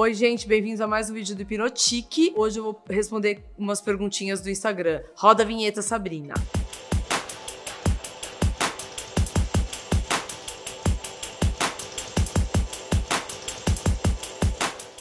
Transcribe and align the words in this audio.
Oi, 0.00 0.14
gente, 0.14 0.46
bem-vindos 0.46 0.80
a 0.80 0.86
mais 0.86 1.10
um 1.10 1.14
vídeo 1.14 1.34
do 1.34 1.42
Hipnotique. 1.42 2.32
Hoje 2.36 2.60
eu 2.60 2.62
vou 2.62 2.80
responder 2.88 3.42
umas 3.58 3.80
perguntinhas 3.80 4.40
do 4.40 4.48
Instagram. 4.48 5.02
Roda 5.16 5.42
a 5.42 5.46
vinheta, 5.46 5.82
Sabrina. 5.82 6.34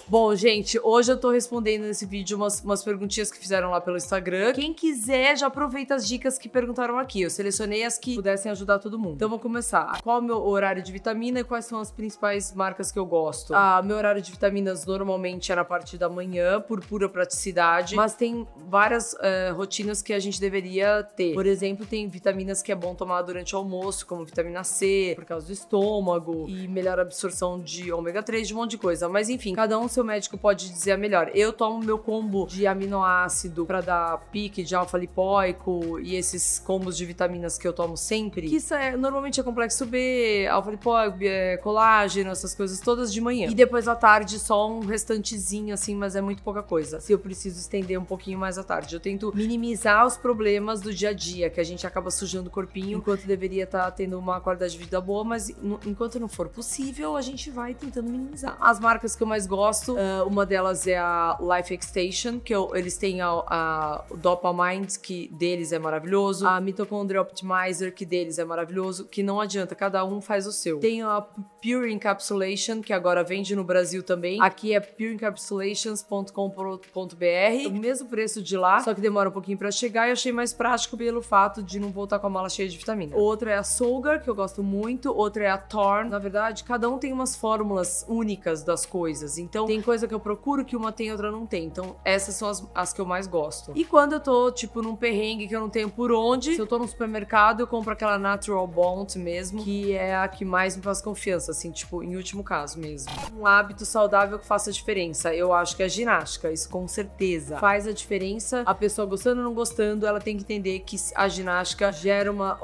Bom, 0.09 0.33
gente, 0.33 0.79
hoje 0.81 1.12
eu 1.12 1.17
tô 1.17 1.31
respondendo 1.31 1.81
nesse 1.81 2.05
vídeo 2.05 2.37
umas, 2.37 2.63
umas 2.63 2.81
perguntinhas 2.81 3.29
que 3.29 3.37
fizeram 3.37 3.71
lá 3.71 3.81
pelo 3.81 3.97
Instagram. 3.97 4.53
Quem 4.53 4.73
quiser, 4.73 5.37
já 5.37 5.47
aproveita 5.47 5.96
as 5.96 6.08
dicas 6.08 6.37
que 6.37 6.47
perguntaram 6.47 6.97
aqui. 6.97 7.23
Eu 7.23 7.29
selecionei 7.29 7.83
as 7.83 7.97
que 7.97 8.15
pudessem 8.15 8.49
ajudar 8.49 8.79
todo 8.79 8.97
mundo. 8.97 9.15
Então, 9.15 9.28
vou 9.28 9.37
começar. 9.37 10.01
Qual 10.01 10.15
é 10.15 10.19
o 10.22 10.23
meu 10.23 10.47
horário 10.47 10.81
de 10.81 10.94
vitamina 10.94 11.41
e 11.41 11.44
quais 11.44 11.65
são 11.65 11.78
as 11.78 11.91
principais 11.91 12.54
marcas 12.54 12.90
que 12.90 12.97
eu 12.97 13.05
gosto? 13.05 13.54
Ah, 13.54 13.81
meu 13.83 13.97
horário 13.97 14.22
de 14.22 14.31
vitaminas 14.31 14.85
normalmente 14.85 15.51
é 15.51 15.55
na 15.55 15.65
parte 15.65 15.97
da 15.97 16.08
manhã, 16.08 16.62
por 16.62 16.80
pura 16.85 17.10
praticidade, 17.10 17.94
mas 17.94 18.16
tem 18.16 18.48
várias 18.55 19.12
uh, 19.12 19.54
rotinas 19.58 20.02
que 20.02 20.13
a 20.13 20.20
gente 20.20 20.40
deveria 20.40 21.04
ter. 21.04 21.34
Por 21.34 21.46
exemplo, 21.46 21.85
tem 21.85 22.08
vitaminas 22.08 22.62
que 22.62 22.71
é 22.71 22.76
bom 22.76 22.96
tomar 22.96 23.24
durante 23.24 23.54
o 23.54 23.58
almoço, 23.58 24.05
como 24.05 24.24
vitamina 24.24 24.63
C, 24.63 25.12
por 25.16 25.26
causa 25.26 25.48
do 25.48 25.52
estômago 25.52 26.46
e 26.48 26.66
melhor 26.66 26.98
absorção 26.98 27.60
de 27.60 27.91
ômega 27.91 28.24
3, 28.24 28.48
de 28.48 28.54
um 28.54 28.58
monte 28.58 28.71
de 28.71 28.77
coisa. 28.77 29.10
Mas 29.10 29.27
enfim, 29.27 29.54
cada 29.54 29.77
um 29.77 29.90
seu 29.98 30.04
médico 30.04 30.38
pode 30.38 30.70
dizer 30.70 30.92
a 30.92 30.98
melhor. 30.98 31.32
Eu 31.34 31.52
tomo 31.52 31.84
meu 31.84 31.98
combo 31.98 32.46
de 32.46 32.68
aminoácido 32.68 33.66
para 33.66 33.82
dar 33.82 34.20
pique 34.32 34.64
de 34.64 34.76
alfa 34.76 34.96
lipóico 34.96 36.00
e 36.00 36.16
esses 36.16 36.60
combos 36.60 36.96
de 36.96 37.04
vitaminas 37.04 37.58
que 37.58 37.68
eu 37.68 37.74
tomo 37.74 37.98
sempre, 37.98 38.48
que 38.48 38.58
isso 38.58 38.76
é, 38.76 38.96
normalmente 38.96 39.40
é 39.40 39.44
complexo 39.44 39.88
B, 39.88 40.48
alfa 40.52 40.70
lipóico, 40.70 41.18
é, 41.22 41.58
colágeno, 41.58 42.30
essas 42.30 42.54
coisas 42.54 42.80
todas 42.80 43.12
de 43.12 43.20
manhã. 43.20 43.50
E 43.50 43.55
depois 43.55 43.88
à 43.88 43.96
tarde 43.96 44.38
só 44.38 44.70
um 44.70 44.82
restantezinho 44.82 45.74
assim, 45.74 45.96
mas 45.96 46.16
é 46.16 46.22
muito 46.22 46.44
pouca 46.44 46.62
coisa. 46.62 47.00
Se 47.00 47.12
eu 47.12 47.18
preciso 47.18 47.60
estender 47.60 48.00
um 48.00 48.05
pouquinho 48.05 48.38
mais 48.38 48.60
à 48.60 48.64
tarde, 48.64 48.93
eu 48.93 48.99
tento 48.99 49.34
minimizar 49.36 50.05
os 50.05 50.16
problemas 50.16 50.80
do 50.80 50.93
dia 50.93 51.10
a 51.10 51.14
dia, 51.14 51.49
que 51.49 51.60
a 51.60 51.64
gente 51.64 51.88
acaba 51.88 52.12
sujando 52.12 52.49
o 52.49 52.52
corpinho 52.52 52.99
enquanto 52.99 53.26
deveria 53.26 53.64
estar 53.64 53.86
tá 53.86 53.91
tendo 53.91 54.20
uma 54.20 54.40
qualidade 54.40 54.74
de 54.74 54.77
vida 54.77 55.02
boa, 55.02 55.24
mas 55.24 55.49
enquanto 55.88 56.20
não 56.20 56.27
for 56.27 56.48
possível, 56.49 57.16
a 57.18 57.21
gente 57.24 57.49
vai 57.49 57.74
tentando 57.74 58.12
minimizar. 58.12 58.55
As 58.62 58.80
marcas 58.80 59.16
que 59.16 59.24
eu 59.24 59.27
mais 59.27 59.48
gosto 59.48 59.87
Uh, 59.93 60.27
uma 60.27 60.46
delas 60.46 60.85
é 60.88 60.98
a 60.98 61.38
Life 61.40 61.74
Extension, 61.74 62.40
que 62.40 62.54
eu, 62.54 62.76
eles 62.76 62.98
têm 62.98 63.21
a, 63.21 63.30
a, 63.30 64.03
Dopamind, 64.16 64.97
que 64.97 65.30
deles 65.33 65.71
é 65.71 65.80
maravilhoso. 65.80 66.47
A 66.47 66.59
Mitochondria 66.59 67.21
Optimizer, 67.21 67.93
que 67.93 68.05
deles 68.05 68.39
é 68.39 68.45
maravilhoso. 68.45 69.05
Que 69.05 69.23
não 69.23 69.39
adianta, 69.39 69.75
cada 69.75 70.03
um 70.05 70.21
faz 70.21 70.47
o 70.47 70.52
seu. 70.52 70.80
Tem 70.80 71.02
a 71.02 71.21
Pure 71.21 71.91
Encapsulation, 71.91 72.81
que 72.81 72.93
agora 72.93 73.23
vende 73.23 73.55
no 73.55 73.63
Brasil 73.63 74.03
também. 74.03 74.41
Aqui 74.41 74.73
é 74.73 74.80
pureencapsulations.com.br. 74.80 77.67
O 77.67 77.71
mesmo 77.71 78.09
preço 78.09 78.41
de 78.41 78.58
lá, 78.58 78.80
só 78.80 78.93
que 78.93 79.02
demora 79.02 79.30
um 79.30 79.31
pouquinho 79.31 79.58
para 79.58 79.71
chegar 79.71 80.08
e 80.08 80.11
achei 80.11 80.31
mais 80.31 80.53
prático 80.53 80.97
pelo 80.97 81.21
fato 81.21 81.63
de 81.63 81.80
não 81.80 81.89
voltar 81.89 82.19
com 82.19 82.27
a 82.27 82.30
mala 82.30 82.49
cheia 82.49 82.69
de 82.69 82.77
vitamina. 82.77 83.15
Outra 83.15 83.52
é 83.52 83.58
a 83.58 83.63
Solgar, 83.63 84.21
que 84.21 84.30
eu 84.30 84.35
gosto 84.35 84.63
muito. 84.63 85.13
Outra 85.13 85.43
é 85.43 85.49
a 85.49 85.58
Torn. 85.58 86.09
Na 86.09 86.19
verdade, 86.19 86.63
cada 86.63 86.89
um 86.89 86.97
tem 86.97 87.11
umas 87.11 87.35
fórmulas 87.35 88.05
únicas 88.08 88.63
das 88.63 88.85
coisas. 88.85 89.38
Então, 89.38 89.65
tem 89.65 89.77
tem 89.78 89.81
coisa 89.81 90.08
que 90.08 90.14
eu 90.14 90.20
procuro 90.20 90.66
que 90.66 90.75
uma 90.75 90.92
tem 90.92 91.08
e 91.08 91.11
outra 91.11 91.31
não 91.31 91.45
tem. 91.45 91.66
Então, 91.66 91.95
essas 92.03 92.36
são 92.36 92.50
as, 92.50 92.67
as 92.73 92.94
que 92.94 93.00
eu 93.00 93.06
mais 93.06 93.28
gosto. 93.28 93.72
E 93.75 93.86
quando 93.86 94.14
eu 94.14 94.20
tô, 94.20 94.52
tipo, 94.52 94.81
num 94.81 94.95
perrengue 94.95 95.47
que 95.47 95.56
eu 95.56 95.59
não 95.59 95.70
tenho 95.70 95.89
por 95.89 96.11
onde, 96.11 96.56
se 96.56 96.59
eu 96.59 96.66
tô 96.66 96.80
no 96.80 96.88
supermercado, 96.88 97.59
eu 97.59 97.67
compro 97.67 97.94
aquela 97.94 98.17
Natural 98.17 98.66
Bond 98.66 99.20
mesmo, 99.20 99.64
que 99.64 99.94
é 99.94 100.16
a 100.16 100.28
que 100.28 100.44
mais 100.44 100.75
me 100.75 100.81
faz 100.81 101.00
confiança, 101.00 101.52
assim, 101.52 101.70
tipo, 101.70 102.03
em 102.03 102.16
último 102.16 102.44
caso 102.44 102.80
mesmo. 102.80 103.11
Um 103.38 103.45
hábito 103.45 103.86
saudável 103.86 104.39
que 104.39 104.45
faça 104.48 104.72
diferença. 104.72 105.33
Eu 105.33 105.53
acho 105.53 105.75
que 105.75 105.83
é 105.83 105.86
a 105.86 105.89
ginástica, 105.89 106.52
isso 106.52 106.67
com 106.70 106.88
certeza 106.88 107.58
faz 107.58 107.88
a 107.88 107.92
diferença. 107.92 108.64
A 108.66 108.73
pessoa 108.73 109.05
gostando 109.05 109.42
ou 109.42 109.48
não 109.48 109.53
gostando, 109.53 110.08
ela 110.08 110.20
tem 110.20 110.36
que 110.36 110.44
entender 110.44 110.80
que 110.80 110.98
a 111.14 111.28
ginástica 111.28 111.92
gera 111.92 112.31
uma, 112.31 112.59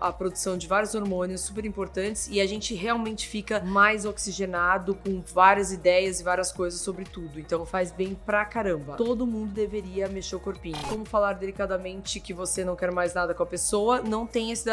a 0.00 0.12
produção 0.12 0.56
de 0.56 0.68
vários 0.68 0.94
hormônios 0.94 1.40
super 1.40 1.64
importantes 1.64 2.28
e 2.30 2.40
a 2.40 2.46
gente 2.46 2.74
realmente 2.74 3.26
fica 3.26 3.60
mais 3.60 4.04
oxigenado 4.04 4.94
com 4.94 5.20
várias 5.34 5.72
ideias 5.72 6.20
e 6.20 6.22
várias 6.22 6.51
coisas 6.52 6.80
sobre 6.80 7.04
tudo, 7.04 7.40
então 7.40 7.64
faz 7.66 7.90
bem 7.90 8.14
pra 8.14 8.44
caramba. 8.44 8.96
Todo 8.96 9.26
mundo 9.26 9.52
deveria 9.52 10.08
mexer 10.08 10.36
o 10.36 10.40
corpinho. 10.40 10.78
Como 10.88 11.04
falar 11.04 11.34
delicadamente 11.34 12.20
que 12.20 12.32
você 12.32 12.64
não 12.64 12.76
quer 12.76 12.92
mais 12.92 13.14
nada 13.14 13.34
com 13.34 13.42
a 13.42 13.46
pessoa, 13.46 14.00
não 14.02 14.26
tem 14.26 14.50
esse 14.50 14.64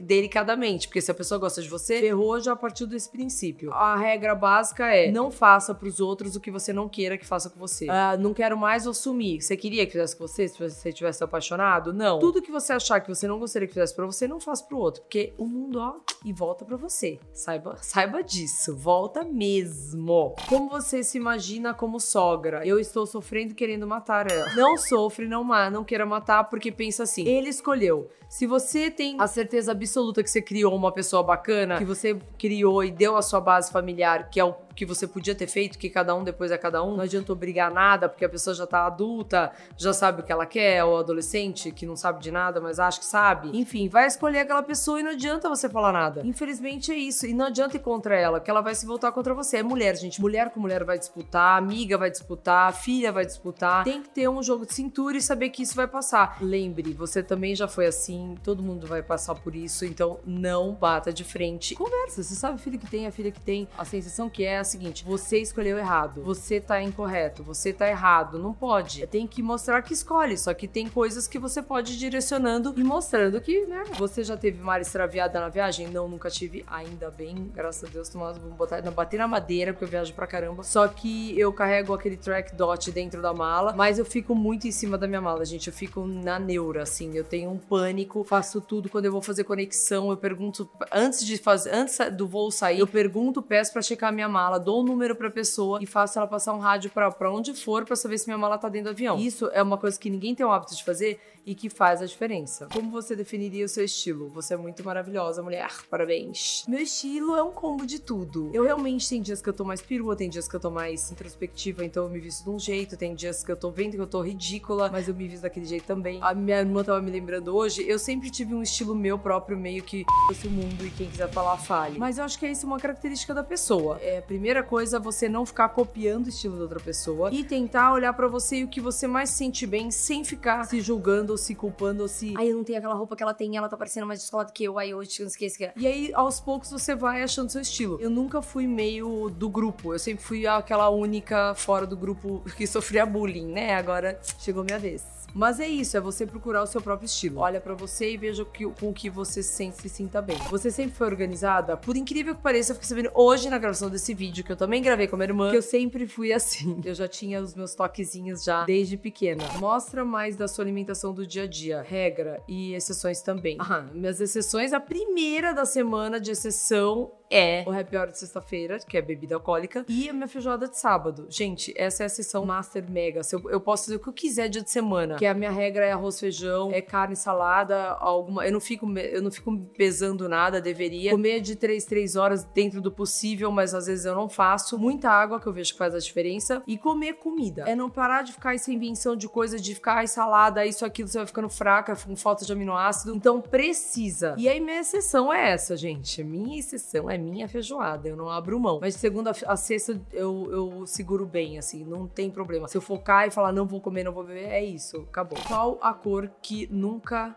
delicadamente, 0.00 0.88
porque 0.88 1.00
se 1.00 1.10
a 1.10 1.14
pessoa 1.14 1.38
gosta 1.38 1.60
de 1.60 1.68
você, 1.68 2.00
ferrou 2.00 2.40
já 2.40 2.52
a 2.52 2.56
partir 2.56 2.86
desse 2.86 3.10
princípio. 3.10 3.72
A 3.72 3.96
regra 3.96 4.34
básica 4.34 4.86
é 4.94 5.10
não 5.10 5.30
faça 5.30 5.74
pros 5.74 6.00
outros 6.00 6.36
o 6.36 6.40
que 6.40 6.50
você 6.50 6.72
não 6.72 6.88
queira 6.88 7.18
que 7.18 7.26
faça 7.26 7.50
com 7.50 7.58
você. 7.58 7.86
Uh, 7.86 8.18
não 8.18 8.32
quero 8.32 8.56
mais 8.56 8.86
ou 8.86 8.94
sumir. 8.94 9.40
Você 9.40 9.56
queria 9.56 9.84
que 9.86 9.92
fizesse 9.92 10.16
com 10.16 10.26
você 10.26 10.48
se 10.48 10.58
você 10.58 10.92
tivesse 10.92 11.22
apaixonado? 11.22 11.92
Não. 11.92 12.18
Tudo 12.18 12.42
que 12.42 12.50
você 12.50 12.72
achar 12.72 13.00
que 13.00 13.08
você 13.08 13.26
não 13.26 13.38
gostaria 13.38 13.66
que 13.66 13.74
fizesse 13.74 13.94
pra 13.94 14.06
você, 14.06 14.28
não 14.28 14.40
faça 14.40 14.64
pro 14.64 14.78
outro, 14.78 15.02
porque 15.02 15.32
o 15.36 15.46
mundo, 15.46 15.80
ó, 15.80 15.96
e 16.24 16.32
volta 16.32 16.64
para 16.64 16.76
você. 16.76 17.18
Saiba, 17.32 17.76
saiba 17.80 18.22
disso. 18.22 18.76
Volta 18.76 19.24
mesmo. 19.24 20.34
Como 20.48 20.68
você 20.68 21.02
se 21.08 21.18
imagina 21.18 21.74
como 21.74 21.98
sogra. 21.98 22.66
Eu 22.66 22.78
estou 22.78 23.06
sofrendo 23.06 23.54
querendo 23.54 23.86
matar 23.86 24.30
ela. 24.30 24.54
Não 24.54 24.76
sofre, 24.76 25.26
não, 25.26 25.44
não 25.70 25.84
queira 25.84 26.04
matar, 26.04 26.44
porque 26.44 26.70
pensa 26.70 27.02
assim: 27.02 27.26
ele 27.26 27.48
escolheu. 27.48 28.08
Se 28.28 28.46
você 28.46 28.90
tem 28.90 29.16
a 29.18 29.26
certeza 29.26 29.72
absoluta 29.72 30.22
que 30.22 30.30
você 30.30 30.42
criou 30.42 30.74
uma 30.76 30.92
pessoa 30.92 31.22
bacana, 31.22 31.78
que 31.78 31.84
você 31.84 32.18
criou 32.38 32.84
e 32.84 32.90
deu 32.90 33.16
a 33.16 33.22
sua 33.22 33.40
base 33.40 33.72
familiar, 33.72 34.28
que 34.28 34.38
é 34.38 34.44
o 34.44 34.54
que 34.78 34.86
você 34.86 35.08
podia 35.08 35.34
ter 35.34 35.48
feito, 35.48 35.76
que 35.76 35.90
cada 35.90 36.14
um 36.14 36.22
depois 36.22 36.52
é 36.52 36.56
cada 36.56 36.84
um. 36.84 36.94
Não 36.94 37.02
adianta 37.02 37.32
obrigar 37.32 37.68
nada, 37.68 38.08
porque 38.08 38.24
a 38.24 38.28
pessoa 38.28 38.54
já 38.54 38.64
tá 38.64 38.86
adulta, 38.86 39.50
já 39.76 39.92
sabe 39.92 40.20
o 40.20 40.24
que 40.24 40.30
ela 40.30 40.46
quer, 40.46 40.84
ou 40.84 40.96
adolescente 40.96 41.72
que 41.72 41.84
não 41.84 41.96
sabe 41.96 42.22
de 42.22 42.30
nada, 42.30 42.60
mas 42.60 42.78
acha 42.78 43.00
que 43.00 43.04
sabe. 43.04 43.50
Enfim, 43.58 43.88
vai 43.88 44.06
escolher 44.06 44.38
aquela 44.38 44.62
pessoa 44.62 45.00
e 45.00 45.02
não 45.02 45.10
adianta 45.10 45.48
você 45.48 45.68
falar 45.68 45.92
nada. 45.92 46.22
Infelizmente 46.24 46.92
é 46.92 46.96
isso. 46.96 47.26
E 47.26 47.34
não 47.34 47.46
adianta 47.46 47.76
ir 47.76 47.80
contra 47.80 48.16
ela, 48.16 48.38
que 48.38 48.48
ela 48.48 48.60
vai 48.60 48.72
se 48.72 48.86
voltar 48.86 49.10
contra 49.10 49.34
você. 49.34 49.56
É 49.56 49.62
mulher, 49.64 49.96
gente. 49.96 50.20
Mulher 50.20 50.50
com 50.50 50.60
mulher 50.60 50.84
vai 50.84 50.96
disputar, 50.96 51.58
amiga 51.58 51.98
vai 51.98 52.08
disputar, 52.08 52.72
filha 52.72 53.10
vai 53.10 53.26
disputar. 53.26 53.82
Tem 53.82 54.00
que 54.00 54.10
ter 54.10 54.28
um 54.28 54.40
jogo 54.44 54.64
de 54.64 54.74
cintura 54.74 55.16
e 55.16 55.20
saber 55.20 55.50
que 55.50 55.64
isso 55.64 55.74
vai 55.74 55.88
passar. 55.88 56.38
Lembre, 56.40 56.92
você 56.92 57.20
também 57.20 57.56
já 57.56 57.66
foi 57.66 57.86
assim, 57.86 58.36
todo 58.44 58.62
mundo 58.62 58.86
vai 58.86 59.02
passar 59.02 59.34
por 59.34 59.56
isso, 59.56 59.84
então 59.84 60.20
não 60.24 60.72
bata 60.72 61.12
de 61.12 61.24
frente. 61.24 61.74
Conversa, 61.74 62.22
você 62.22 62.36
sabe 62.36 62.54
a 62.54 62.58
filha 62.58 62.78
que 62.78 62.86
tem, 62.86 63.08
a 63.08 63.10
filha 63.10 63.32
que 63.32 63.40
tem. 63.40 63.66
A 63.76 63.84
sensação 63.84 64.30
que 64.30 64.44
é 64.44 64.67
seguinte: 64.68 65.04
você 65.04 65.38
escolheu 65.38 65.78
errado, 65.78 66.22
você 66.22 66.60
tá 66.60 66.82
incorreto, 66.82 67.42
você 67.42 67.72
tá 67.72 67.88
errado. 67.88 68.38
Não 68.38 68.52
pode. 68.52 69.06
Tem 69.06 69.26
que 69.26 69.42
mostrar 69.42 69.82
que 69.82 69.92
escolhe. 69.92 70.36
Só 70.36 70.52
que 70.54 70.68
tem 70.68 70.88
coisas 70.88 71.26
que 71.26 71.38
você 71.38 71.62
pode 71.62 71.94
ir 71.94 71.96
direcionando 71.96 72.74
e 72.76 72.84
mostrando 72.84 73.40
que, 73.40 73.66
né? 73.66 73.84
Você 73.98 74.22
já 74.22 74.36
teve 74.36 74.62
mar 74.62 74.80
extraviada 74.80 75.40
na 75.40 75.48
viagem? 75.48 75.88
Não, 75.88 76.08
nunca 76.08 76.30
tive. 76.30 76.64
Ainda 76.66 77.10
bem, 77.10 77.50
graças 77.54 77.88
a 77.88 77.92
Deus, 77.92 78.08
Tomás, 78.08 78.38
vou 78.38 78.50
botar, 78.52 78.82
não 78.82 78.92
bater 78.92 79.18
na 79.18 79.28
madeira, 79.28 79.72
porque 79.72 79.84
eu 79.84 79.88
viajo 79.88 80.12
pra 80.14 80.26
caramba. 80.26 80.62
Só 80.62 80.86
que 80.88 81.38
eu 81.38 81.52
carrego 81.52 81.94
aquele 81.94 82.16
track 82.16 82.54
dot 82.54 82.90
dentro 82.92 83.20
da 83.22 83.32
mala, 83.32 83.72
mas 83.72 83.98
eu 83.98 84.04
fico 84.04 84.34
muito 84.34 84.66
em 84.66 84.72
cima 84.72 84.98
da 84.98 85.06
minha 85.06 85.20
mala, 85.20 85.44
gente. 85.44 85.68
Eu 85.68 85.72
fico 85.72 86.06
na 86.06 86.38
neura, 86.38 86.82
assim. 86.82 87.14
Eu 87.14 87.24
tenho 87.24 87.50
um 87.50 87.58
pânico, 87.58 88.24
faço 88.24 88.60
tudo. 88.60 88.88
Quando 88.88 89.06
eu 89.06 89.12
vou 89.12 89.22
fazer 89.22 89.44
conexão, 89.44 90.10
eu 90.10 90.16
pergunto, 90.16 90.68
antes 90.92 91.24
de 91.24 91.38
fazer, 91.38 91.74
antes 91.74 91.98
do 92.12 92.26
voo 92.26 92.50
sair, 92.50 92.80
eu 92.80 92.86
pergunto, 92.86 93.42
peço 93.42 93.72
pra 93.72 93.82
checar 93.82 94.10
a 94.10 94.12
minha 94.12 94.28
mala 94.28 94.57
mala, 94.58 94.60
dou 94.60 94.78
o 94.78 94.80
um 94.82 94.84
número 94.84 95.14
pra 95.14 95.30
pessoa 95.30 95.78
e 95.80 95.86
faço 95.86 96.18
ela 96.18 96.26
passar 96.26 96.52
um 96.52 96.58
rádio 96.58 96.90
pra, 96.90 97.10
pra 97.10 97.32
onde 97.32 97.54
for 97.54 97.84
pra 97.84 97.96
saber 97.96 98.18
se 98.18 98.26
minha 98.26 98.36
mala 98.36 98.58
tá 98.58 98.68
dentro 98.68 98.90
do 98.90 98.94
avião. 98.94 99.18
Isso 99.18 99.48
é 99.52 99.62
uma 99.62 99.78
coisa 99.78 99.98
que 99.98 100.10
ninguém 100.10 100.34
tem 100.34 100.44
o 100.44 100.50
hábito 100.50 100.74
de 100.74 100.84
fazer 100.84 101.20
e 101.46 101.54
que 101.54 101.70
faz 101.70 102.02
a 102.02 102.06
diferença. 102.06 102.68
Como 102.72 102.90
você 102.90 103.16
definiria 103.16 103.64
o 103.64 103.68
seu 103.68 103.84
estilo? 103.84 104.28
Você 104.30 104.52
é 104.52 104.56
muito 104.56 104.84
maravilhosa, 104.84 105.42
mulher. 105.42 105.70
Parabéns. 105.88 106.64
Meu 106.68 106.80
estilo 106.80 107.36
é 107.36 107.42
um 107.42 107.50
combo 107.50 107.86
de 107.86 107.98
tudo. 107.98 108.50
Eu 108.52 108.64
realmente 108.64 109.08
tem 109.08 109.22
dias 109.22 109.40
que 109.40 109.48
eu 109.48 109.54
tô 109.54 109.64
mais 109.64 109.80
perua, 109.80 110.14
tem 110.14 110.28
dias 110.28 110.46
que 110.46 110.54
eu 110.54 110.60
tô 110.60 110.70
mais 110.70 111.10
introspectiva, 111.10 111.84
então 111.84 112.04
eu 112.04 112.10
me 112.10 112.20
visto 112.20 112.44
de 112.44 112.50
um 112.50 112.58
jeito, 112.58 112.98
tem 112.98 113.14
dias 113.14 113.42
que 113.42 113.50
eu 113.50 113.56
tô 113.56 113.70
vendo 113.70 113.92
que 113.92 114.00
eu 114.00 114.06
tô 114.06 114.20
ridícula, 114.20 114.90
mas 114.90 115.08
eu 115.08 115.14
me 115.14 115.26
visto 115.26 115.42
daquele 115.42 115.64
jeito 115.64 115.86
também. 115.86 116.18
A 116.20 116.34
minha 116.34 116.58
irmã 116.58 116.84
tava 116.84 117.00
me 117.00 117.10
lembrando 117.10 117.56
hoje, 117.56 117.82
eu 117.88 117.98
sempre 117.98 118.30
tive 118.30 118.54
um 118.54 118.62
estilo 118.62 118.94
meu 118.94 119.18
próprio, 119.18 119.56
meio 119.56 119.82
que 119.82 120.04
fosse 120.26 120.46
o 120.46 120.50
mundo 120.50 120.84
e 120.84 120.90
quem 120.90 121.08
quiser 121.08 121.30
falar, 121.30 121.56
fale. 121.56 121.98
Mas 121.98 122.18
eu 122.18 122.24
acho 122.24 122.38
que 122.38 122.44
é 122.44 122.50
isso 122.50 122.66
uma 122.66 122.78
característica 122.78 123.32
da 123.32 123.42
pessoa. 123.42 123.98
É, 124.02 124.18
a 124.18 124.22
primeira 124.38 124.62
coisa, 124.62 125.00
você 125.00 125.28
não 125.28 125.44
ficar 125.44 125.68
copiando 125.70 126.26
o 126.26 126.28
estilo 126.28 126.56
da 126.56 126.62
outra 126.62 126.78
pessoa 126.78 127.28
e 127.32 127.42
tentar 127.42 127.92
olhar 127.92 128.12
para 128.12 128.28
você 128.28 128.58
e 128.58 128.64
o 128.64 128.68
que 128.68 128.80
você 128.80 129.08
mais 129.08 129.30
sente 129.30 129.66
bem 129.66 129.90
sem 129.90 130.22
ficar 130.22 130.64
se 130.64 130.80
julgando 130.80 131.36
se 131.36 131.54
culpando, 131.54 132.02
ou 132.02 132.08
se. 132.08 132.34
Ai, 132.36 132.50
eu 132.50 132.56
não 132.56 132.62
tenho 132.62 132.78
aquela 132.78 132.94
roupa 132.94 133.16
que 133.16 133.22
ela 133.22 133.34
tem, 133.34 133.56
ela 133.56 133.68
tá 133.68 133.76
parecendo 133.76 134.06
mais 134.06 134.20
descolada 134.20 134.52
que 134.52 134.64
eu, 134.64 134.78
ai, 134.78 134.94
hoje 134.94 135.20
não 135.20 135.26
esqueci. 135.26 135.70
E 135.76 135.86
aí, 135.86 136.12
aos 136.14 136.38
poucos, 136.40 136.70
você 136.70 136.94
vai 136.94 137.22
achando 137.22 137.50
seu 137.50 137.60
estilo. 137.60 137.98
Eu 138.00 138.10
nunca 138.10 138.40
fui 138.40 138.66
meio 138.66 139.28
do 139.28 139.48
grupo, 139.48 139.92
eu 139.92 139.98
sempre 139.98 140.22
fui 140.22 140.46
aquela 140.46 140.88
única 140.88 141.54
fora 141.54 141.86
do 141.86 141.96
grupo 141.96 142.42
que 142.56 142.66
sofria 142.66 143.04
bullying, 143.04 143.46
né? 143.46 143.74
Agora 143.74 144.20
chegou 144.38 144.62
minha 144.62 144.78
vez. 144.78 145.17
Mas 145.34 145.60
é 145.60 145.68
isso, 145.68 145.96
é 145.96 146.00
você 146.00 146.26
procurar 146.26 146.62
o 146.62 146.66
seu 146.66 146.80
próprio 146.80 147.06
estilo. 147.06 147.40
Olha 147.40 147.60
para 147.60 147.74
você 147.74 148.12
e 148.12 148.16
veja 148.16 148.44
que, 148.44 148.64
com 148.64 148.90
o 148.90 148.94
que 148.94 149.08
você 149.08 149.42
sente, 149.42 149.80
se 149.80 149.88
sinta 149.88 150.20
bem. 150.20 150.36
Você 150.50 150.70
sempre 150.70 150.96
foi 150.96 151.06
organizada? 151.06 151.76
Por 151.76 151.96
incrível 151.96 152.34
que 152.34 152.42
pareça, 152.42 152.72
eu 152.72 152.74
fiquei 152.74 152.88
sabendo 152.88 153.10
hoje 153.14 153.48
na 153.48 153.58
gravação 153.58 153.90
desse 153.90 154.14
vídeo, 154.14 154.44
que 154.44 154.52
eu 154.52 154.56
também 154.56 154.82
gravei 154.82 155.06
com 155.06 155.16
a 155.16 155.18
minha 155.18 155.28
irmã, 155.28 155.50
que 155.50 155.56
eu 155.56 155.62
sempre 155.62 156.06
fui 156.06 156.32
assim. 156.32 156.80
Eu 156.84 156.94
já 156.94 157.06
tinha 157.06 157.40
os 157.40 157.54
meus 157.54 157.74
toquezinhos 157.74 158.42
já 158.42 158.64
desde 158.64 158.96
pequena. 158.96 159.44
Mostra 159.58 160.04
mais 160.04 160.36
da 160.36 160.48
sua 160.48 160.64
alimentação 160.64 161.12
do 161.12 161.26
dia 161.26 161.44
a 161.44 161.46
dia. 161.46 161.82
Regra 161.82 162.42
e 162.48 162.74
exceções 162.74 163.22
também. 163.22 163.56
Ah, 163.60 163.84
minhas 163.92 164.20
exceções, 164.20 164.72
a 164.72 164.80
primeira 164.80 165.52
da 165.52 165.64
semana 165.64 166.20
de 166.20 166.30
exceção 166.30 167.12
é 167.30 167.64
o 167.66 167.70
happy 167.70 167.96
hour 167.96 168.10
de 168.10 168.18
sexta-feira, 168.18 168.78
que 168.78 168.96
é 168.96 169.02
bebida 169.02 169.34
alcoólica, 169.34 169.84
e 169.88 170.08
a 170.08 170.12
minha 170.12 170.28
feijoada 170.28 170.68
de 170.68 170.78
sábado. 170.78 171.26
Gente, 171.28 171.72
essa 171.76 172.02
é 172.02 172.06
a 172.06 172.08
sessão 172.08 172.44
master 172.44 172.88
mega. 172.88 173.20
Eu, 173.32 173.50
eu 173.50 173.60
posso 173.60 173.84
fazer 173.84 173.96
o 173.96 174.00
que 174.00 174.08
eu 174.08 174.12
quiser 174.12 174.48
dia 174.48 174.62
de 174.62 174.70
semana, 174.70 175.16
que 175.16 175.26
a 175.26 175.34
minha 175.34 175.50
regra 175.50 175.84
é 175.84 175.92
arroz, 175.92 176.18
feijão, 176.18 176.70
é 176.72 176.80
carne, 176.80 177.16
salada, 177.16 177.90
alguma. 177.92 178.46
Eu 178.46 178.52
não 178.52 178.60
fico, 178.60 178.86
eu 178.98 179.22
não 179.22 179.30
fico 179.30 179.56
pesando 179.76 180.28
nada, 180.28 180.60
deveria. 180.60 181.10
Comer 181.10 181.40
de 181.40 181.56
3, 181.56 181.84
3 181.84 182.16
horas 182.16 182.44
dentro 182.44 182.80
do 182.80 182.90
possível, 182.90 183.50
mas 183.50 183.74
às 183.74 183.86
vezes 183.86 184.04
eu 184.04 184.14
não 184.14 184.28
faço. 184.28 184.78
Muita 184.78 185.10
água, 185.10 185.40
que 185.40 185.46
eu 185.46 185.52
vejo 185.52 185.72
que 185.72 185.78
faz 185.78 185.94
a 185.94 185.98
diferença. 185.98 186.62
E 186.66 186.78
comer 186.78 187.14
comida. 187.14 187.64
É 187.66 187.74
não 187.74 187.90
parar 187.90 188.22
de 188.22 188.32
ficar 188.32 188.54
essa 188.54 188.72
invenção 188.72 189.16
de 189.16 189.28
coisa 189.28 189.58
de 189.58 189.74
ficar, 189.74 189.94
ai, 189.94 190.06
salada, 190.06 190.64
isso, 190.64 190.84
aquilo, 190.84 191.08
você 191.08 191.18
vai 191.18 191.26
ficando 191.26 191.48
fraca, 191.48 191.94
com 191.96 192.16
falta 192.16 192.44
de 192.44 192.52
aminoácido. 192.52 193.14
Então 193.14 193.40
precisa. 193.40 194.34
E 194.38 194.48
aí, 194.48 194.60
minha 194.60 194.80
exceção 194.80 195.32
é 195.32 195.50
essa, 195.50 195.76
gente. 195.76 196.22
Minha 196.22 196.58
exceção 196.58 197.10
é 197.10 197.17
minha 197.18 197.48
feijoada, 197.48 198.08
eu 198.08 198.16
não 198.16 198.28
abro 198.30 198.58
mão. 198.58 198.78
Mas 198.80 198.94
de 198.94 199.00
segunda 199.00 199.32
a 199.46 199.56
sexta 199.56 200.00
eu, 200.12 200.48
eu 200.50 200.86
seguro 200.86 201.26
bem, 201.26 201.58
assim, 201.58 201.84
não 201.84 202.06
tem 202.06 202.30
problema. 202.30 202.68
Se 202.68 202.76
eu 202.76 202.80
focar 202.80 203.26
e 203.26 203.30
falar 203.30 203.52
não 203.52 203.66
vou 203.66 203.80
comer, 203.80 204.04
não 204.04 204.12
vou 204.12 204.24
beber, 204.24 204.48
é 204.48 204.64
isso, 204.64 205.06
acabou. 205.08 205.38
Qual 205.46 205.78
a 205.80 205.92
cor 205.92 206.30
que 206.40 206.68
nunca 206.70 207.36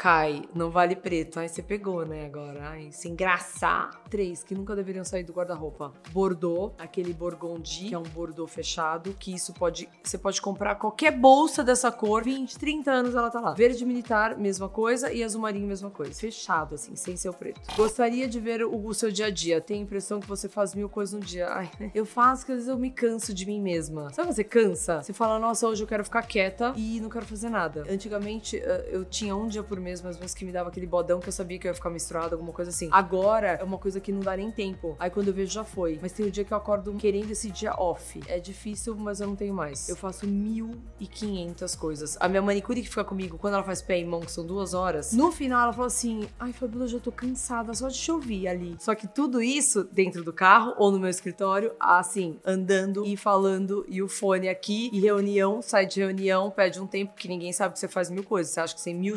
cai, 0.00 0.40
não 0.54 0.70
vale 0.70 0.96
preto. 0.96 1.38
Aí 1.38 1.46
você 1.46 1.62
pegou, 1.62 2.06
né, 2.06 2.24
agora. 2.24 2.70
Ai, 2.70 2.88
se 2.90 3.06
engraçar. 3.06 3.90
Três, 4.08 4.42
que 4.42 4.54
nunca 4.54 4.74
deveriam 4.74 5.04
sair 5.04 5.22
do 5.22 5.32
guarda-roupa. 5.34 5.92
Bordeaux, 6.10 6.74
aquele 6.78 7.12
Borgondi, 7.12 7.90
que 7.90 7.94
é 7.94 7.98
um 7.98 8.02
Bordeaux 8.02 8.50
fechado, 8.50 9.14
que 9.18 9.34
isso 9.34 9.52
pode... 9.52 9.86
Você 10.02 10.16
pode 10.16 10.40
comprar 10.40 10.76
qualquer 10.76 11.12
bolsa 11.12 11.62
dessa 11.62 11.92
cor, 11.92 12.24
20, 12.24 12.58
30 12.58 12.90
anos 12.90 13.14
ela 13.14 13.28
tá 13.28 13.40
lá. 13.40 13.52
Verde 13.52 13.84
militar, 13.84 14.38
mesma 14.38 14.70
coisa, 14.70 15.12
e 15.12 15.22
azul 15.22 15.42
marinho, 15.42 15.68
mesma 15.68 15.90
coisa. 15.90 16.18
Fechado, 16.18 16.76
assim, 16.76 16.96
sem 16.96 17.14
ser 17.14 17.28
o 17.28 17.34
preto. 17.34 17.60
Gostaria 17.76 18.26
de 18.26 18.40
ver 18.40 18.64
o, 18.64 18.86
o 18.86 18.94
seu 18.94 19.12
dia 19.12 19.26
a 19.26 19.30
dia. 19.30 19.60
Tenho 19.60 19.80
a 19.80 19.82
impressão 19.82 20.18
que 20.18 20.26
você 20.26 20.48
faz 20.48 20.74
mil 20.74 20.88
coisas 20.88 21.12
no 21.12 21.20
dia. 21.20 21.46
Ai, 21.50 21.70
eu 21.94 22.06
faço 22.06 22.46
que 22.46 22.52
às 22.52 22.56
vezes 22.56 22.70
eu 22.70 22.78
me 22.78 22.90
canso 22.90 23.34
de 23.34 23.44
mim 23.44 23.60
mesma. 23.60 24.10
Sabe 24.14 24.32
você 24.32 24.42
cansa? 24.42 25.02
Você 25.02 25.12
fala, 25.12 25.38
nossa, 25.38 25.68
hoje 25.68 25.82
eu 25.84 25.86
quero 25.86 26.02
ficar 26.04 26.22
quieta 26.22 26.72
e 26.74 26.98
não 27.02 27.10
quero 27.10 27.26
fazer 27.26 27.50
nada. 27.50 27.84
Antigamente, 27.88 28.56
eh, 28.56 28.88
eu 28.90 29.04
tinha 29.04 29.36
um 29.36 29.46
dia 29.46 29.62
por 29.62 29.78
mês 29.78 29.89
mesmo, 29.90 30.08
às 30.08 30.16
vezes 30.16 30.34
que 30.34 30.44
me 30.44 30.52
dava 30.52 30.68
aquele 30.68 30.86
bodão 30.86 31.18
que 31.18 31.28
eu 31.28 31.32
sabia 31.32 31.58
que 31.58 31.66
eu 31.66 31.70
ia 31.70 31.74
ficar 31.74 31.90
misturado, 31.90 32.34
alguma 32.34 32.52
coisa 32.52 32.70
assim. 32.70 32.88
Agora 32.92 33.48
é 33.60 33.64
uma 33.64 33.78
coisa 33.78 33.98
que 33.98 34.12
não 34.12 34.20
dá 34.20 34.36
nem 34.36 34.50
tempo. 34.50 34.96
Aí 34.98 35.10
quando 35.10 35.28
eu 35.28 35.34
vejo 35.34 35.52
já 35.52 35.64
foi. 35.64 35.98
Mas 36.00 36.12
tem 36.12 36.24
o 36.24 36.28
um 36.28 36.30
dia 36.30 36.44
que 36.44 36.52
eu 36.52 36.56
acordo 36.56 36.92
querendo 36.94 37.30
esse 37.30 37.50
dia 37.50 37.74
off. 37.76 38.20
É 38.28 38.38
difícil, 38.38 38.94
mas 38.94 39.20
eu 39.20 39.26
não 39.26 39.34
tenho 39.36 39.52
mais. 39.52 39.88
Eu 39.88 39.96
faço 39.96 40.26
mil 40.26 40.76
e 40.98 41.06
quinhentas 41.06 41.74
coisas. 41.74 42.16
A 42.20 42.28
minha 42.28 42.42
manicure 42.42 42.80
que 42.82 42.88
fica 42.88 43.04
comigo, 43.04 43.36
quando 43.36 43.54
ela 43.54 43.64
faz 43.64 43.82
pé 43.82 43.98
e 43.98 44.04
mão, 44.04 44.20
que 44.20 44.30
são 44.30 44.46
duas 44.46 44.74
horas, 44.74 45.12
no 45.12 45.32
final 45.32 45.64
ela 45.64 45.72
fala 45.72 45.88
assim: 45.88 46.28
Ai, 46.38 46.52
Fabiola, 46.52 46.86
já 46.86 47.00
tô 47.00 47.10
cansada 47.10 47.74
só 47.74 47.88
de 47.88 47.96
chover 47.96 48.46
ali. 48.46 48.76
Só 48.78 48.94
que 48.94 49.08
tudo 49.08 49.42
isso 49.42 49.84
dentro 49.84 50.22
do 50.22 50.32
carro 50.32 50.74
ou 50.78 50.92
no 50.92 51.00
meu 51.00 51.10
escritório, 51.10 51.72
assim, 51.80 52.38
andando 52.44 53.04
e 53.04 53.16
falando, 53.16 53.84
e 53.88 54.00
o 54.02 54.08
fone 54.08 54.48
aqui, 54.48 54.88
e 54.92 55.00
reunião, 55.00 55.60
sai 55.60 55.86
de 55.86 56.00
reunião, 56.00 56.50
pede 56.50 56.80
um 56.80 56.86
tempo 56.86 57.14
que 57.14 57.28
ninguém 57.28 57.52
sabe 57.52 57.74
que 57.74 57.80
você 57.80 57.88
faz 57.88 58.08
mil 58.08 58.22
coisas. 58.22 58.52
Você 58.52 58.60
acha 58.60 58.74
que 58.74 58.82
tem 58.82 58.94
mil 58.94 59.16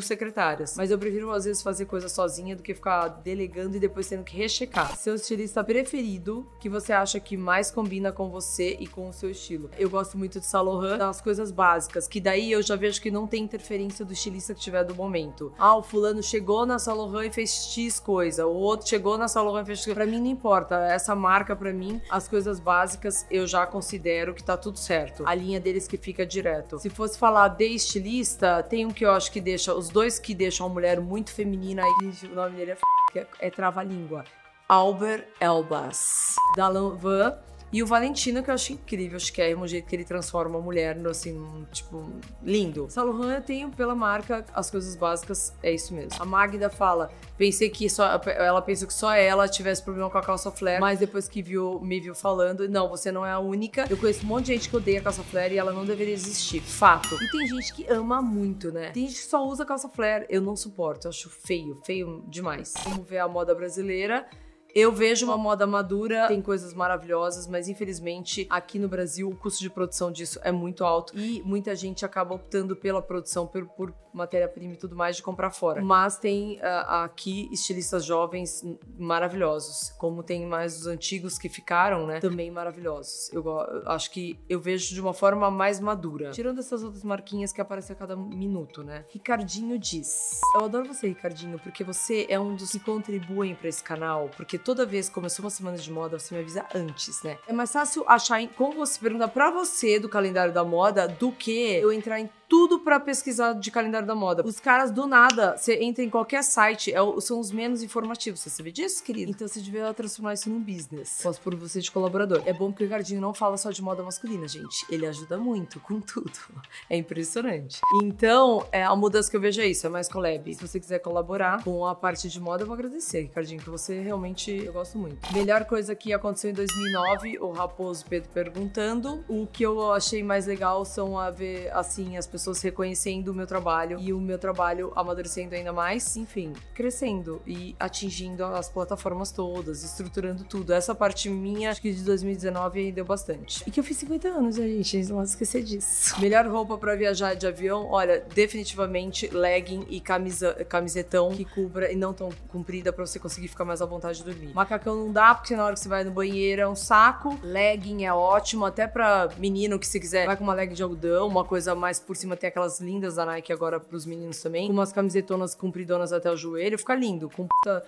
secretárias. 0.64 0.76
Mas 0.76 0.90
eu 0.90 0.98
prefiro, 0.98 1.30
às 1.30 1.44
vezes, 1.44 1.62
fazer 1.62 1.84
coisa 1.84 2.08
sozinha 2.08 2.56
do 2.56 2.62
que 2.62 2.74
ficar 2.74 3.08
delegando 3.08 3.76
e 3.76 3.80
depois 3.80 4.08
tendo 4.08 4.24
que 4.24 4.36
rechecar. 4.36 4.96
Seu 4.96 5.14
estilista 5.14 5.62
preferido, 5.62 6.46
que 6.58 6.68
você 6.68 6.92
acha 6.92 7.20
que 7.20 7.36
mais 7.36 7.70
combina 7.70 8.10
com 8.10 8.30
você 8.30 8.76
e 8.80 8.86
com 8.86 9.08
o 9.08 9.12
seu 9.12 9.30
estilo. 9.30 9.70
Eu 9.78 9.90
gosto 9.90 10.16
muito 10.16 10.40
de 10.40 10.46
Saint 10.46 10.64
Laurent, 10.64 10.98
das 10.98 11.20
coisas 11.20 11.50
básicas, 11.50 12.08
que 12.08 12.20
daí 12.20 12.50
eu 12.50 12.62
já 12.62 12.76
vejo 12.76 13.00
que 13.00 13.10
não 13.10 13.26
tem 13.26 13.42
interferência 13.42 14.04
do 14.04 14.12
estilista 14.12 14.54
que 14.54 14.60
tiver 14.60 14.84
do 14.84 14.94
momento. 14.94 15.52
Ah, 15.58 15.76
o 15.76 15.82
fulano 15.82 16.22
chegou 16.22 16.64
na 16.64 16.78
Saint 16.78 16.94
e 17.26 17.30
fez 17.30 17.50
X 17.50 18.00
coisa, 18.00 18.46
o 18.46 18.54
outro 18.54 18.88
chegou 18.88 19.18
na 19.18 19.28
Saint 19.28 19.44
e 19.62 19.64
fez 19.64 19.80
X 19.80 19.94
Pra 19.94 20.06
mim 20.06 20.18
não 20.18 20.26
importa, 20.26 20.76
essa 20.86 21.14
marca 21.14 21.54
pra 21.54 21.72
mim, 21.72 22.00
as 22.10 22.26
coisas 22.26 22.58
básicas 22.58 23.26
eu 23.30 23.46
já 23.46 23.66
considero 23.66 24.34
que 24.34 24.42
tá 24.42 24.56
tudo 24.56 24.78
certo. 24.78 25.24
A 25.26 25.34
linha 25.34 25.60
deles 25.60 25.86
que 25.86 25.96
fica 25.96 26.24
direto. 26.24 26.78
Se 26.78 26.90
fosse 26.90 27.18
falar 27.18 27.48
de 27.48 27.66
estilista, 27.66 28.62
tem 28.62 28.86
um 28.86 28.90
que 28.90 29.04
eu 29.04 29.12
acho 29.12 29.30
que 29.30 29.40
deixa, 29.40 29.74
os 29.74 29.88
dois 29.88 30.18
que 30.18 30.34
deixam 30.34 30.53
uma 30.62 30.68
mulher 30.68 31.00
muito 31.00 31.32
feminina 31.32 31.82
aí, 31.82 32.28
o 32.30 32.34
nome 32.34 32.56
dele 32.56 32.72
é, 32.72 33.18
é, 33.18 33.26
é 33.40 33.50
trava-língua. 33.50 34.24
Albert 34.68 35.26
Elbas, 35.40 36.36
da 36.56 36.68
Lanvin 36.68 37.34
e 37.72 37.82
o 37.82 37.86
Valentino, 37.86 38.42
que 38.42 38.50
eu 38.50 38.54
acho 38.54 38.72
incrível, 38.72 39.16
acho 39.16 39.32
que 39.32 39.42
é 39.42 39.56
um 39.56 39.66
jeito 39.66 39.86
que 39.88 39.96
ele 39.96 40.04
transforma 40.04 40.58
a 40.58 40.62
mulher 40.62 40.94
no, 40.94 41.10
assim, 41.10 41.66
tipo, 41.72 42.08
lindo. 42.42 42.86
Saint 42.88 43.06
eu 43.06 43.42
tenho 43.42 43.70
pela 43.70 43.94
marca 43.94 44.44
as 44.54 44.70
coisas 44.70 44.94
básicas, 44.94 45.52
é 45.62 45.72
isso 45.72 45.92
mesmo. 45.92 46.22
A 46.22 46.24
Magda 46.24 46.70
fala, 46.70 47.10
pensei 47.36 47.68
que 47.68 47.88
só, 47.90 48.20
ela 48.36 48.62
pensou 48.62 48.86
que 48.86 48.94
só 48.94 49.12
ela 49.12 49.48
tivesse 49.48 49.82
problema 49.82 50.08
com 50.08 50.18
a 50.18 50.22
calça 50.22 50.50
flare, 50.50 50.80
mas 50.80 51.00
depois 51.00 51.28
que 51.28 51.42
viu, 51.42 51.80
me 51.80 51.98
viu 52.00 52.14
falando, 52.14 52.68
não, 52.68 52.88
você 52.88 53.10
não 53.10 53.26
é 53.26 53.32
a 53.32 53.40
única. 53.40 53.86
Eu 53.90 53.96
conheço 53.96 54.24
um 54.24 54.28
monte 54.28 54.46
de 54.46 54.52
gente 54.52 54.68
que 54.68 54.76
odeia 54.76 55.00
calça 55.00 55.22
flare 55.22 55.54
e 55.54 55.58
ela 55.58 55.72
não 55.72 55.84
deveria 55.84 56.14
existir. 56.14 56.60
Fato. 56.60 57.16
E 57.20 57.30
tem 57.30 57.46
gente 57.46 57.74
que 57.74 57.86
ama 57.90 58.22
muito, 58.22 58.70
né? 58.70 58.90
Tem 58.90 59.08
gente 59.08 59.20
que 59.20 59.26
só 59.26 59.44
usa 59.44 59.64
calça 59.64 59.88
flare. 59.88 60.26
Eu 60.28 60.40
não 60.40 60.54
suporto, 60.54 61.06
eu 61.06 61.10
acho 61.10 61.28
feio, 61.28 61.80
feio 61.84 62.24
demais. 62.28 62.72
Vamos 62.84 63.08
ver 63.08 63.18
a 63.18 63.28
moda 63.28 63.54
brasileira. 63.54 64.26
Eu 64.74 64.90
vejo 64.90 65.24
uma 65.24 65.38
moda 65.38 65.66
madura, 65.66 66.26
tem 66.26 66.42
coisas 66.42 66.74
maravilhosas, 66.74 67.46
mas 67.46 67.68
infelizmente 67.68 68.44
aqui 68.50 68.76
no 68.76 68.88
Brasil 68.88 69.28
o 69.28 69.36
custo 69.36 69.62
de 69.62 69.70
produção 69.70 70.10
disso 70.10 70.40
é 70.42 70.50
muito 70.50 70.84
alto. 70.84 71.16
E 71.16 71.40
muita 71.42 71.76
gente 71.76 72.04
acaba 72.04 72.34
optando 72.34 72.74
pela 72.74 73.00
produção 73.00 73.46
por, 73.46 73.64
por 73.66 73.94
matéria-prima 74.14 74.74
e 74.74 74.76
tudo 74.76 74.96
mais 74.96 75.16
de 75.16 75.22
comprar 75.22 75.50
fora. 75.50 75.82
Mas 75.82 76.16
tem 76.16 76.56
uh, 76.58 77.04
aqui 77.04 77.48
estilistas 77.52 78.04
jovens 78.04 78.64
maravilhosos, 78.98 79.90
como 79.98 80.22
tem 80.22 80.46
mais 80.46 80.80
os 80.80 80.86
antigos 80.86 81.38
que 81.38 81.48
ficaram, 81.48 82.06
né? 82.06 82.20
Também 82.20 82.50
maravilhosos. 82.50 83.32
Eu, 83.32 83.44
eu 83.44 83.90
acho 83.90 84.10
que 84.10 84.38
eu 84.48 84.60
vejo 84.60 84.94
de 84.94 85.00
uma 85.00 85.12
forma 85.12 85.50
mais 85.50 85.80
madura. 85.80 86.30
Tirando 86.30 86.60
essas 86.60 86.82
outras 86.82 87.02
marquinhas 87.02 87.52
que 87.52 87.60
aparecem 87.60 87.94
a 87.94 87.98
cada 87.98 88.16
minuto, 88.16 88.82
né? 88.82 89.04
Ricardinho 89.10 89.78
diz: 89.78 90.40
Eu 90.54 90.64
adoro 90.64 90.86
você, 90.86 91.08
Ricardinho, 91.08 91.58
porque 91.58 91.82
você 91.82 92.26
é 92.28 92.38
um 92.38 92.54
dos 92.54 92.72
que 92.72 92.80
contribuem 92.80 93.54
para 93.54 93.68
esse 93.68 93.82
canal, 93.82 94.30
porque 94.36 94.58
toda 94.58 94.86
vez 94.86 95.08
que 95.08 95.14
começou 95.14 95.44
uma 95.44 95.50
semana 95.50 95.76
de 95.76 95.90
moda, 95.90 96.18
você 96.18 96.34
me 96.34 96.40
avisa 96.40 96.66
antes, 96.74 97.22
né? 97.22 97.38
É 97.46 97.52
mais 97.52 97.72
fácil 97.72 98.04
achar 98.06 98.40
em, 98.40 98.48
como 98.48 98.74
você 98.74 98.98
pergunta 98.98 99.28
para 99.28 99.50
você 99.50 99.98
do 99.98 100.08
calendário 100.08 100.52
da 100.52 100.64
moda 100.64 101.08
do 101.08 101.32
que 101.32 101.74
eu 101.74 101.92
entrar 101.92 102.20
em 102.20 102.28
tudo 102.48 102.80
para 102.80 103.00
pesquisar 103.00 103.54
de 103.54 103.70
calendário 103.70 104.06
da 104.06 104.14
moda. 104.14 104.42
Os 104.46 104.60
caras 104.60 104.90
do 104.90 105.06
nada, 105.06 105.56
você 105.56 105.82
entra 105.82 106.02
em 106.02 106.10
qualquer 106.10 106.42
site, 106.42 106.92
é, 106.92 106.98
são 107.20 107.40
os 107.40 107.50
menos 107.50 107.82
informativos. 107.82 108.40
Você 108.40 108.50
sabe 108.50 108.72
disso, 108.72 109.02
querido? 109.02 109.30
Então 109.30 109.46
você 109.46 109.60
devia 109.60 109.92
transformar 109.94 110.34
isso 110.34 110.50
num 110.50 110.60
business. 110.60 111.20
Posso 111.22 111.40
por 111.40 111.54
você 111.54 111.80
de 111.80 111.90
colaborador. 111.90 112.42
É 112.46 112.52
bom 112.52 112.72
que 112.72 112.82
o 112.82 112.86
Ricardinho 112.86 113.20
não 113.20 113.34
fala 113.34 113.56
só 113.56 113.70
de 113.70 113.82
moda 113.82 114.02
masculina, 114.02 114.46
gente. 114.46 114.84
Ele 114.90 115.06
ajuda 115.06 115.36
muito 115.36 115.80
com 115.80 116.00
tudo. 116.00 116.32
É 116.90 116.96
impressionante. 116.96 117.80
Então, 118.02 118.66
é, 118.70 118.82
a 118.84 118.94
mudança 118.94 119.30
que 119.30 119.36
eu 119.36 119.40
vejo 119.40 119.60
é 119.60 119.66
isso, 119.66 119.86
é 119.86 119.90
mais 119.90 120.08
collab. 120.08 120.54
Se 120.54 120.66
você 120.66 120.78
quiser 120.78 120.98
colaborar 120.98 121.62
com 121.62 121.86
a 121.86 121.94
parte 121.94 122.28
de 122.28 122.38
moda, 122.40 122.62
eu 122.62 122.66
vou 122.66 122.74
agradecer, 122.74 123.22
Ricardinho, 123.22 123.60
que 123.60 123.70
você 123.70 124.00
realmente 124.00 124.52
eu 124.52 124.72
gosto 124.72 124.98
muito. 124.98 125.32
Melhor 125.32 125.64
coisa 125.64 125.94
que 125.94 126.12
aconteceu 126.12 126.50
em 126.50 126.54
2009, 126.54 127.38
o 127.38 127.52
Raposo 127.52 128.04
Pedro 128.06 128.28
perguntando. 128.30 129.24
O 129.28 129.46
que 129.46 129.62
eu 129.62 129.92
achei 129.92 130.22
mais 130.22 130.46
legal 130.46 130.84
são 130.84 131.18
a 131.18 131.30
ver, 131.30 131.70
assim, 131.72 132.16
as 132.16 132.26
pessoas 132.26 132.43
reconhecendo 132.52 133.28
o 133.28 133.34
meu 133.34 133.46
trabalho 133.46 133.98
e 134.00 134.12
o 134.12 134.20
meu 134.20 134.38
trabalho 134.38 134.92
amadurecendo 134.94 135.54
ainda 135.54 135.72
mais, 135.72 136.16
enfim, 136.16 136.52
crescendo 136.74 137.40
e 137.46 137.74
atingindo 137.78 138.44
as 138.44 138.68
plataformas 138.68 139.30
todas, 139.30 139.82
estruturando 139.82 140.44
tudo. 140.44 140.72
Essa 140.72 140.94
parte 140.94 141.28
minha, 141.28 141.70
acho 141.70 141.80
que 141.80 141.92
de 141.92 142.02
2019 142.02 142.92
deu 142.92 143.04
bastante. 143.04 143.62
E 143.66 143.70
que 143.70 143.80
eu 143.80 143.84
fiz 143.84 143.96
50 143.98 144.28
anos, 144.28 144.56
né, 144.56 144.66
gente? 144.66 145.08
Não 145.08 145.16
posso 145.16 145.32
esquecer 145.32 145.62
disso. 145.62 146.20
Melhor 146.20 146.46
roupa 146.46 146.76
para 146.76 146.94
viajar 146.94 147.34
de 147.34 147.46
avião, 147.46 147.88
olha, 147.90 148.24
definitivamente 148.34 149.28
legging 149.28 149.86
e 149.88 150.00
camisa, 150.00 150.54
camisetão 150.68 151.30
que 151.30 151.44
cubra 151.44 151.92
e 151.92 151.96
não 151.96 152.12
tão 152.12 152.30
comprida 152.48 152.92
para 152.92 153.06
você 153.06 153.18
conseguir 153.18 153.48
ficar 153.48 153.64
mais 153.64 153.80
à 153.80 153.86
vontade 153.86 154.18
de 154.18 154.24
dormir. 154.24 154.52
Macacão 154.54 154.96
não 154.96 155.12
dá, 155.12 155.34
porque 155.34 155.54
na 155.54 155.64
hora 155.64 155.74
que 155.74 155.80
você 155.80 155.88
vai 155.88 156.04
no 156.04 156.10
banheiro 156.10 156.62
é 156.62 156.68
um 156.68 156.76
saco. 156.76 157.38
Legging 157.42 158.04
é 158.04 158.12
ótimo, 158.12 158.64
até 158.64 158.86
pra 158.86 159.28
menino 159.38 159.78
que 159.78 159.86
se 159.86 160.00
quiser 160.00 160.26
vai 160.26 160.36
com 160.36 160.44
uma 160.44 160.54
legging 160.54 160.74
de 160.74 160.82
algodão, 160.82 161.28
uma 161.28 161.44
coisa 161.44 161.74
mais 161.74 162.00
por 162.00 162.16
cima 162.16 162.23
cima 162.24 162.36
tem 162.36 162.48
aquelas 162.48 162.80
lindas 162.80 163.16
da 163.16 163.26
Nike 163.26 163.52
agora 163.52 163.78
pros 163.78 164.04
meninos 164.06 164.40
também. 164.40 164.66
Com 164.66 164.72
umas 164.72 164.92
camisetonas 164.92 165.54
compridonas 165.54 166.12
até 166.12 166.30
o 166.30 166.36
joelho. 166.36 166.78
Fica 166.78 166.94
lindo. 166.94 167.30
Com 167.30 167.46
puta 167.46 167.84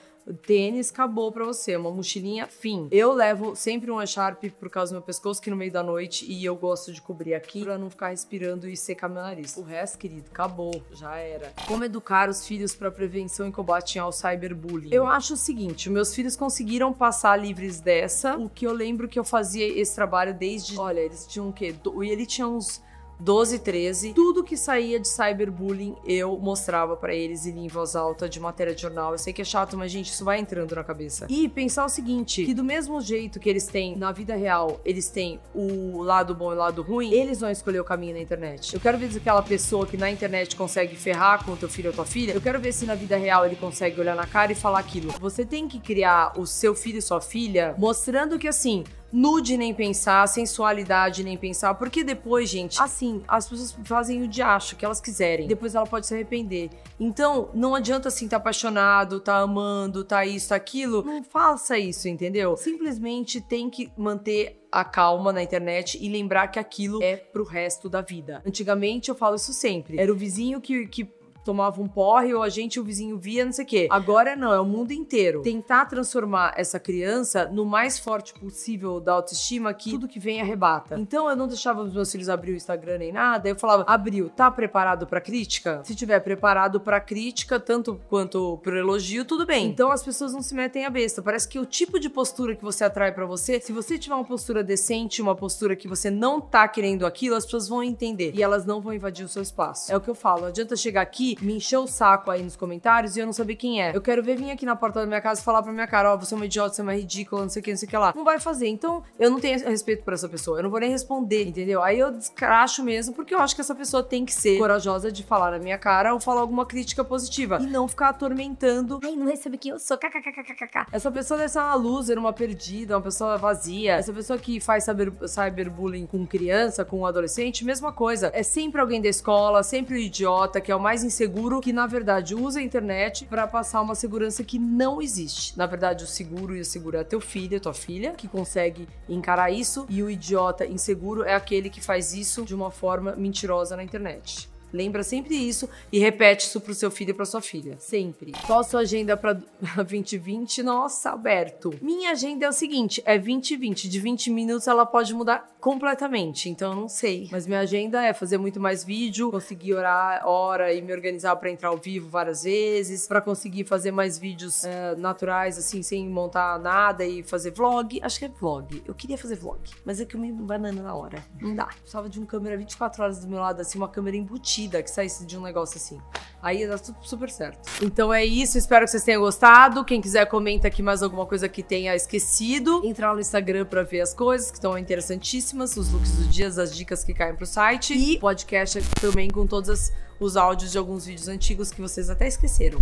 tênis, 0.46 0.90
acabou 0.90 1.32
pra 1.32 1.44
você. 1.44 1.76
Uma 1.76 1.90
mochilinha, 1.90 2.46
fim. 2.46 2.88
Eu 2.90 3.12
levo 3.12 3.54
sempre 3.54 3.90
um 3.90 4.04
Sharp 4.06 4.44
por 4.58 4.68
causa 4.68 4.92
do 4.92 4.96
meu 4.96 5.02
pescoço, 5.02 5.40
que 5.40 5.50
no 5.50 5.56
meio 5.56 5.72
da 5.72 5.82
noite, 5.82 6.24
e 6.30 6.44
eu 6.44 6.54
gosto 6.56 6.92
de 6.92 7.00
cobrir 7.00 7.34
aqui 7.34 7.64
pra 7.64 7.78
não 7.78 7.90
ficar 7.90 8.08
respirando 8.08 8.68
e 8.68 8.76
secar 8.76 9.08
meu 9.08 9.22
nariz. 9.22 9.56
O 9.56 9.62
resto, 9.62 9.98
querido, 9.98 10.26
acabou. 10.30 10.82
Já 10.92 11.16
era. 11.16 11.52
Como 11.66 11.84
educar 11.84 12.28
os 12.28 12.46
filhos 12.46 12.74
pra 12.74 12.90
prevenção 12.90 13.48
e 13.48 13.52
combate 13.52 13.98
ao 13.98 14.12
cyberbullying? 14.12 14.92
Eu 14.92 15.06
acho 15.06 15.34
o 15.34 15.36
seguinte, 15.36 15.88
meus 15.88 16.14
filhos 16.14 16.36
conseguiram 16.36 16.92
passar 16.92 17.36
livres 17.36 17.80
dessa. 17.80 18.36
O 18.36 18.48
que 18.48 18.66
eu 18.66 18.72
lembro 18.72 19.08
que 19.08 19.18
eu 19.18 19.24
fazia 19.24 19.66
esse 19.66 19.94
trabalho 19.94 20.34
desde... 20.34 20.78
Olha, 20.78 21.00
eles 21.00 21.26
tinham 21.26 21.48
o 21.48 21.52
quê? 21.52 21.74
E 22.02 22.08
ele 22.08 22.26
tinha 22.26 22.46
uns 22.46 22.82
12, 23.18 23.58
13, 23.60 24.12
tudo 24.12 24.44
que 24.44 24.56
saía 24.56 25.00
de 25.00 25.08
cyberbullying 25.08 25.96
eu 26.04 26.38
mostrava 26.38 26.96
para 26.96 27.14
eles 27.14 27.46
e 27.46 27.50
em 27.50 27.68
voz 27.68 27.96
alta 27.96 28.28
de 28.28 28.38
matéria 28.38 28.74
de 28.74 28.82
jornal. 28.82 29.12
Eu 29.12 29.18
sei 29.18 29.32
que 29.32 29.42
é 29.42 29.44
chato, 29.44 29.76
mas 29.76 29.90
gente, 29.90 30.10
isso 30.12 30.24
vai 30.24 30.38
entrando 30.38 30.74
na 30.74 30.84
cabeça. 30.84 31.26
E 31.28 31.48
pensar 31.48 31.84
o 31.84 31.88
seguinte, 31.88 32.44
que 32.44 32.54
do 32.54 32.64
mesmo 32.64 33.00
jeito 33.00 33.40
que 33.40 33.48
eles 33.48 33.66
têm 33.66 33.96
na 33.96 34.12
vida 34.12 34.34
real, 34.34 34.80
eles 34.84 35.08
têm 35.08 35.40
o 35.54 36.02
lado 36.02 36.34
bom 36.34 36.52
e 36.52 36.54
o 36.54 36.58
lado 36.58 36.82
ruim, 36.82 37.12
eles 37.12 37.40
vão 37.40 37.50
escolher 37.50 37.80
o 37.80 37.84
caminho 37.84 38.14
na 38.14 38.20
internet. 38.20 38.74
Eu 38.74 38.80
quero 38.80 38.98
ver 38.98 39.10
se 39.10 39.18
aquela 39.18 39.42
pessoa 39.42 39.86
que 39.86 39.96
na 39.96 40.10
internet 40.10 40.54
consegue 40.54 40.94
ferrar 40.94 41.44
com 41.44 41.56
teu 41.56 41.68
filho 41.68 41.88
ou 41.88 41.94
tua 41.94 42.04
filha, 42.04 42.32
eu 42.32 42.40
quero 42.40 42.60
ver 42.60 42.72
se 42.72 42.84
na 42.84 42.94
vida 42.94 43.16
real 43.16 43.46
ele 43.46 43.56
consegue 43.56 44.00
olhar 44.00 44.14
na 44.14 44.26
cara 44.26 44.52
e 44.52 44.54
falar 44.54 44.78
aquilo. 44.78 45.12
Você 45.20 45.44
tem 45.44 45.66
que 45.68 45.80
criar 45.80 46.32
o 46.38 46.46
seu 46.46 46.74
filho 46.74 46.98
e 46.98 47.02
sua 47.02 47.20
filha 47.20 47.74
mostrando 47.78 48.38
que 48.38 48.48
assim, 48.48 48.84
nude 49.12 49.56
nem 49.56 49.72
pensar, 49.72 50.26
sensualidade 50.26 51.22
nem 51.22 51.36
pensar, 51.36 51.74
porque 51.74 52.04
depois, 52.04 52.48
gente, 52.48 52.80
assim, 52.80 53.22
as 53.26 53.48
pessoas 53.48 53.76
fazem 53.84 54.22
o 54.22 54.28
de 54.28 54.42
acho 54.42 54.76
que 54.76 54.84
elas 54.84 55.00
quiserem. 55.00 55.46
Depois 55.46 55.74
ela 55.74 55.86
pode 55.86 56.06
se 56.06 56.14
arrepender. 56.14 56.70
Então, 56.98 57.50
não 57.54 57.74
adianta 57.74 58.08
assim 58.08 58.28
tá 58.28 58.36
apaixonado, 58.36 59.20
tá 59.20 59.38
amando, 59.38 60.04
tá 60.04 60.24
isso, 60.24 60.48
tá 60.50 60.56
aquilo. 60.56 61.02
Não 61.02 61.22
faça 61.22 61.78
isso, 61.78 62.08
entendeu? 62.08 62.56
Simplesmente 62.56 63.40
tem 63.40 63.70
que 63.70 63.90
manter 63.96 64.62
a 64.70 64.84
calma 64.84 65.32
na 65.32 65.42
internet 65.42 65.98
e 66.00 66.08
lembrar 66.08 66.48
que 66.48 66.58
aquilo 66.58 67.02
é 67.02 67.16
pro 67.16 67.44
resto 67.44 67.88
da 67.88 68.00
vida. 68.00 68.42
Antigamente 68.46 69.08
eu 69.08 69.14
falo 69.14 69.36
isso 69.36 69.52
sempre. 69.52 69.98
Era 69.98 70.12
o 70.12 70.16
vizinho 70.16 70.60
que, 70.60 70.86
que 70.86 71.08
tomava 71.46 71.80
um 71.80 71.86
porre 71.86 72.34
ou 72.34 72.42
a 72.42 72.48
gente, 72.48 72.80
o 72.80 72.84
vizinho 72.84 73.16
via, 73.16 73.44
não 73.44 73.52
sei 73.52 73.64
o 73.64 73.68
quê. 73.68 73.88
Agora 73.88 74.34
não, 74.34 74.52
é 74.52 74.60
o 74.60 74.64
mundo 74.64 74.90
inteiro. 74.90 75.42
Tentar 75.42 75.86
transformar 75.86 76.52
essa 76.56 76.80
criança 76.80 77.48
no 77.50 77.64
mais 77.64 77.98
forte 77.98 78.34
possível 78.34 79.00
da 79.00 79.12
autoestima 79.12 79.72
que 79.72 79.92
tudo 79.92 80.08
que 80.08 80.18
vem 80.18 80.40
arrebata. 80.40 80.98
Então 80.98 81.30
eu 81.30 81.36
não 81.36 81.46
deixava 81.46 81.82
os 81.82 81.94
meus 81.94 82.10
filhos 82.10 82.28
abrir 82.28 82.52
o 82.52 82.56
Instagram 82.56 82.98
nem 82.98 83.12
nada, 83.12 83.48
eu 83.48 83.56
falava: 83.56 83.84
"Abriu, 83.86 84.28
tá 84.28 84.50
preparado 84.50 85.06
para 85.06 85.20
crítica? 85.20 85.80
Se 85.84 85.94
tiver 85.94 86.18
preparado 86.20 86.80
para 86.80 87.00
crítica, 87.00 87.60
tanto 87.60 88.00
quanto 88.08 88.58
pro 88.58 88.76
elogio, 88.76 89.24
tudo 89.24 89.46
bem". 89.46 89.66
Então 89.68 89.92
as 89.92 90.02
pessoas 90.02 90.32
não 90.32 90.42
se 90.42 90.54
metem 90.54 90.84
a 90.84 90.90
besta. 90.90 91.22
Parece 91.22 91.48
que 91.48 91.58
o 91.58 91.64
tipo 91.64 92.00
de 92.00 92.10
postura 92.10 92.56
que 92.56 92.64
você 92.64 92.82
atrai 92.82 93.12
para 93.12 93.24
você, 93.24 93.60
se 93.60 93.72
você 93.72 93.96
tiver 93.96 94.16
uma 94.16 94.24
postura 94.24 94.64
decente, 94.64 95.22
uma 95.22 95.36
postura 95.36 95.76
que 95.76 95.86
você 95.86 96.10
não 96.10 96.40
tá 96.40 96.66
querendo 96.66 97.06
aquilo, 97.06 97.36
as 97.36 97.44
pessoas 97.44 97.68
vão 97.68 97.82
entender 97.82 98.32
e 98.34 98.42
elas 98.42 98.66
não 98.66 98.80
vão 98.80 98.92
invadir 98.92 99.24
o 99.24 99.28
seu 99.28 99.42
espaço. 99.42 99.92
É 99.92 99.96
o 99.96 100.00
que 100.00 100.10
eu 100.10 100.14
falo, 100.14 100.40
não 100.42 100.48
adianta 100.48 100.74
chegar 100.74 101.02
aqui 101.02 101.35
me 101.40 101.56
encheu 101.56 101.82
o 101.82 101.86
saco 101.86 102.30
aí 102.30 102.42
nos 102.42 102.56
comentários 102.56 103.16
e 103.16 103.20
eu 103.20 103.26
não 103.26 103.32
saber 103.32 103.56
quem 103.56 103.82
é. 103.82 103.94
Eu 103.94 104.00
quero 104.00 104.22
ver 104.22 104.36
vir 104.36 104.50
aqui 104.50 104.66
na 104.66 104.76
porta 104.76 105.00
da 105.00 105.06
minha 105.06 105.20
casa 105.20 105.40
e 105.40 105.44
falar 105.44 105.62
pra 105.62 105.72
minha 105.72 105.86
cara, 105.86 106.12
ó, 106.12 106.14
oh, 106.14 106.18
você 106.18 106.34
é 106.34 106.36
uma 106.36 106.46
idiota, 106.46 106.74
você 106.74 106.80
é 106.80 106.84
uma 106.84 106.94
ridícula, 106.94 107.42
não 107.42 107.48
sei 107.48 107.60
o 107.60 107.64
que, 107.64 107.70
não 107.70 107.78
sei 107.78 107.86
o 107.86 107.90
que 107.90 107.96
lá. 107.96 108.12
Não 108.14 108.24
vai 108.24 108.38
fazer. 108.38 108.68
Então, 108.68 109.02
eu 109.18 109.30
não 109.30 109.40
tenho 109.40 109.58
respeito 109.68 110.02
por 110.04 110.12
essa 110.12 110.28
pessoa. 110.28 110.58
Eu 110.58 110.64
não 110.64 110.70
vou 110.70 110.80
nem 110.80 110.90
responder, 110.90 111.46
entendeu? 111.46 111.82
Aí 111.82 111.98
eu 111.98 112.10
descracho 112.10 112.82
mesmo, 112.82 113.14
porque 113.14 113.34
eu 113.34 113.38
acho 113.38 113.54
que 113.54 113.60
essa 113.60 113.74
pessoa 113.74 114.02
tem 114.02 114.24
que 114.24 114.32
ser 114.32 114.58
corajosa 114.58 115.10
de 115.10 115.22
falar 115.22 115.50
na 115.50 115.58
minha 115.58 115.78
cara 115.78 116.14
ou 116.14 116.20
falar 116.20 116.40
alguma 116.40 116.66
crítica 116.66 117.04
positiva. 117.04 117.58
E 117.60 117.66
não 117.66 117.86
ficar 117.86 118.08
atormentando. 118.08 119.00
Ai, 119.04 119.16
não 119.16 119.26
recebe 119.26 119.58
quem 119.58 119.72
eu 119.72 119.78
sou. 119.78 119.96
KKKKKK. 119.96 120.86
Essa 120.92 121.10
pessoa 121.10 121.38
deve 121.38 121.50
ser 121.50 121.58
uma 121.58 121.74
loser, 121.74 122.18
uma 122.18 122.32
perdida, 122.32 122.96
uma 122.96 123.02
pessoa 123.02 123.36
vazia. 123.36 123.94
Essa 123.94 124.12
pessoa 124.12 124.38
que 124.38 124.60
faz 124.60 124.84
cyber, 124.84 125.12
cyberbullying 125.26 126.06
com 126.06 126.26
criança, 126.26 126.84
com 126.84 127.04
adolescente, 127.06 127.64
mesma 127.64 127.92
coisa. 127.92 128.30
É 128.34 128.42
sempre 128.42 128.80
alguém 128.80 129.00
da 129.00 129.08
escola, 129.08 129.62
sempre 129.62 129.94
o 129.94 129.98
idiota, 129.98 130.60
que 130.60 130.70
é 130.70 130.76
o 130.76 130.80
mais 130.80 131.04
inseguro 131.04 131.25
seguro 131.26 131.60
que, 131.60 131.72
na 131.72 131.88
verdade, 131.88 132.36
usa 132.36 132.60
a 132.60 132.62
internet 132.62 133.26
para 133.26 133.48
passar 133.48 133.82
uma 133.82 133.96
segurança 133.96 134.44
que 134.44 134.60
não 134.60 135.02
existe. 135.02 135.58
Na 135.58 135.66
verdade, 135.66 136.04
o 136.04 136.06
seguro 136.06 136.56
e 136.56 136.60
o 136.60 136.64
seguro 136.64 136.96
é 136.98 137.02
teu 137.02 137.20
filho, 137.20 137.58
tua 137.58 137.74
filha, 137.74 138.12
que 138.12 138.28
consegue 138.28 138.88
encarar 139.08 139.50
isso, 139.50 139.86
e 139.88 140.04
o 140.04 140.08
idiota 140.08 140.64
inseguro 140.64 141.24
é 141.24 141.34
aquele 141.34 141.68
que 141.68 141.80
faz 141.80 142.14
isso 142.14 142.44
de 142.44 142.54
uma 142.54 142.70
forma 142.70 143.16
mentirosa 143.16 143.76
na 143.76 143.82
internet. 143.82 144.48
Lembra 144.76 145.02
sempre 145.02 145.34
isso 145.34 145.68
e 145.90 145.98
repete 145.98 146.46
isso 146.46 146.60
pro 146.60 146.74
seu 146.74 146.90
filho 146.90 147.10
e 147.10 147.14
pra 147.14 147.24
sua 147.24 147.40
filha. 147.40 147.76
Sempre. 147.78 148.32
Qual 148.46 148.60
a 148.60 148.62
sua 148.62 148.80
agenda 148.80 149.16
pra 149.16 149.32
2020? 149.32 150.60
Nossa, 150.62 151.10
Alberto. 151.10 151.74
Minha 151.80 152.10
agenda 152.10 152.44
é 152.44 152.48
o 152.48 152.52
seguinte: 152.52 153.02
é 153.06 153.18
2020. 153.18 153.88
De 153.88 153.98
20 153.98 154.30
minutos 154.30 154.68
ela 154.68 154.84
pode 154.84 155.14
mudar 155.14 155.48
completamente. 155.58 156.50
Então 156.50 156.72
eu 156.72 156.76
não 156.76 156.88
sei. 156.88 157.28
Mas 157.32 157.46
minha 157.46 157.60
agenda 157.60 158.04
é 158.04 158.12
fazer 158.12 158.36
muito 158.36 158.60
mais 158.60 158.84
vídeo, 158.84 159.30
conseguir 159.30 159.72
orar 159.72 160.26
hora 160.28 160.72
e 160.74 160.82
me 160.82 160.92
organizar 160.92 161.34
para 161.36 161.50
entrar 161.50 161.70
ao 161.70 161.78
vivo 161.78 162.10
várias 162.10 162.44
vezes, 162.44 163.06
para 163.06 163.22
conseguir 163.22 163.64
fazer 163.64 163.90
mais 163.90 164.18
vídeos 164.18 164.64
é, 164.64 164.94
naturais, 164.96 165.56
assim, 165.56 165.82
sem 165.82 166.06
montar 166.06 166.58
nada 166.58 167.04
e 167.04 167.22
fazer 167.22 167.50
vlog. 167.50 167.98
Acho 168.02 168.18
que 168.18 168.26
é 168.26 168.28
vlog. 168.28 168.82
Eu 168.86 168.94
queria 168.94 169.16
fazer 169.16 169.36
vlog, 169.36 169.60
mas 169.84 170.00
é 170.00 170.04
que 170.04 170.16
eu 170.16 170.20
me 170.20 170.30
banana 170.30 170.82
na 170.82 170.94
hora. 170.94 171.24
Não 171.40 171.54
dá. 171.54 171.66
Precisava 171.66 172.08
de 172.08 172.18
uma 172.18 172.26
câmera 172.26 172.56
24 172.58 173.02
horas 173.02 173.18
do 173.20 173.26
meu 173.26 173.40
lado, 173.40 173.60
assim, 173.60 173.78
uma 173.78 173.88
câmera 173.88 174.16
embutida 174.16 174.65
que 174.68 174.90
saísse 174.90 175.24
de 175.24 175.36
um 175.36 175.40
negócio 175.40 175.76
assim. 175.76 176.00
Aí 176.42 176.60
ia 176.60 176.68
dar 176.68 176.78
tudo 176.78 176.98
super 177.02 177.30
certo. 177.30 177.68
Então 177.82 178.12
é 178.12 178.24
isso, 178.24 178.58
espero 178.58 178.84
que 178.84 178.90
vocês 178.90 179.02
tenham 179.02 179.20
gostado. 179.20 179.84
Quem 179.84 180.00
quiser, 180.00 180.26
comenta 180.26 180.68
aqui 180.68 180.82
mais 180.82 181.02
alguma 181.02 181.26
coisa 181.26 181.48
que 181.48 181.62
tenha 181.62 181.94
esquecido. 181.94 182.82
Entrar 182.84 183.14
no 183.14 183.20
Instagram 183.20 183.64
para 183.64 183.82
ver 183.82 184.00
as 184.00 184.14
coisas 184.14 184.50
que 184.50 184.56
estão 184.56 184.76
interessantíssimas, 184.78 185.76
os 185.76 185.92
looks 185.92 186.12
do 186.12 186.24
dia, 186.24 186.46
as 186.46 186.74
dicas 186.74 187.02
que 187.02 187.12
caem 187.12 187.34
pro 187.34 187.46
site. 187.46 187.94
E 187.94 188.18
podcast 188.18 188.80
também 189.00 189.28
com 189.30 189.46
todos 189.46 189.70
as, 189.70 189.92
os 190.20 190.36
áudios 190.36 190.72
de 190.72 190.78
alguns 190.78 191.06
vídeos 191.06 191.28
antigos 191.28 191.70
que 191.70 191.80
vocês 191.80 192.10
até 192.10 192.26
esqueceram. 192.26 192.78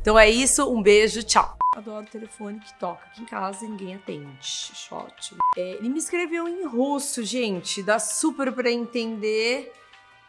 Então 0.00 0.18
é 0.18 0.30
isso, 0.30 0.70
um 0.72 0.82
beijo, 0.82 1.22
tchau. 1.22 1.56
Adoro 1.74 2.04
o 2.04 2.08
telefone 2.08 2.60
que 2.60 2.78
toca 2.78 3.06
aqui 3.06 3.22
em 3.22 3.24
casa 3.24 3.64
e 3.64 3.68
ninguém 3.68 3.94
atende. 3.94 4.36
Shot. 4.42 5.34
É, 5.56 5.76
ele 5.76 5.88
me 5.88 5.98
escreveu 5.98 6.46
em 6.46 6.66
russo, 6.66 7.24
gente. 7.24 7.82
Dá 7.82 7.98
super 7.98 8.52
pra 8.52 8.70
entender. 8.70 9.72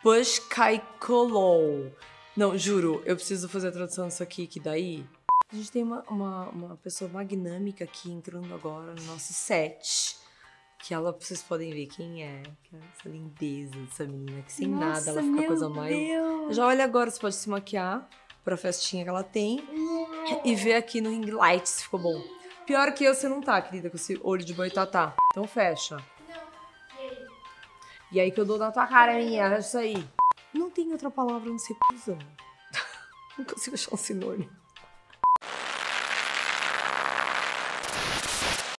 Pushkaikolou. 0.03 1.89
Não, 2.35 2.57
juro, 2.57 3.01
eu 3.05 3.15
preciso 3.15 3.47
fazer 3.47 3.69
a 3.69 3.71
tradução 3.71 4.09
disso 4.09 4.21
aqui, 4.21 4.45
que 4.45 4.59
daí. 4.59 5.05
A 5.49 5.55
gente 5.55 5.71
tem 5.71 5.81
uma, 5.81 6.03
uma, 6.09 6.49
uma 6.49 6.75
pessoa 6.77 7.09
magnâmica 7.09 7.85
aqui 7.85 8.11
entrando 8.11 8.53
agora 8.53 8.93
no 8.93 9.03
nosso 9.03 9.31
set. 9.31 10.17
Que 10.79 10.93
ela, 10.93 11.13
vocês 11.17 11.41
podem 11.41 11.71
ver 11.71 11.85
quem 11.85 12.21
é. 12.21 12.43
É 12.73 12.77
essa 12.93 13.07
lindeza 13.07 13.71
dessa 13.77 14.05
menina, 14.05 14.41
que 14.41 14.51
sem 14.51 14.67
Nossa, 14.67 14.85
nada 14.85 15.09
ela 15.11 15.21
fica 15.21 15.41
a 15.41 15.47
coisa 15.47 15.69
mais. 15.69 15.95
Deus. 15.95 16.55
Já 16.55 16.67
olha 16.67 16.83
agora, 16.83 17.09
você 17.09 17.19
pode 17.19 17.35
se 17.35 17.49
maquiar 17.49 18.09
pra 18.43 18.57
festinha 18.57 19.03
que 19.03 19.09
ela 19.09 19.23
tem. 19.23 19.63
E 20.43 20.53
ver 20.53 20.73
aqui 20.73 20.99
no 20.99 21.11
ring 21.11 21.31
light 21.31 21.65
se 21.65 21.83
ficou 21.83 22.01
bom. 22.01 22.21
Pior 22.65 22.93
que 22.93 23.05
eu, 23.05 23.13
você 23.13 23.29
não 23.29 23.41
tá, 23.41 23.61
querida, 23.61 23.89
com 23.89 23.95
esse 23.95 24.19
olho 24.21 24.43
de 24.43 24.53
boitatá. 24.53 25.15
Então 25.31 25.47
fecha. 25.47 25.97
E 28.13 28.19
aí 28.19 28.31
que 28.31 28.39
eu 28.39 28.45
dou 28.45 28.59
na 28.59 28.71
tua 28.71 28.85
cara, 28.85 29.15
minha, 29.15 29.55
é 29.55 29.59
isso 29.59 29.75
aí. 29.75 30.07
Não 30.53 30.69
tem 30.69 30.91
outra 30.91 31.09
palavra 31.09 31.49
não 31.49 31.57
ser 31.57 31.75
cuzão. 31.89 32.19
não 33.35 33.43
consigo 33.43 33.75
achar 33.75 33.91
um 33.91 33.97
sinônimo. 33.97 34.62